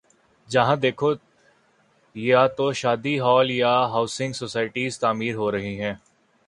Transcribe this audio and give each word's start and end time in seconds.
جہاں 0.49 0.75
دیکھو 0.75 1.11
یا 2.15 2.41
تو 2.47 2.71
شادی 2.73 3.19
ہال 3.19 3.51
یا 3.51 3.73
ہاؤسنگ 3.93 4.33
سوسائٹیاں 4.33 4.99
تعمیر 4.99 5.35
ہو 5.35 5.51
رہی 5.51 5.79
ہیں۔ 5.81 5.93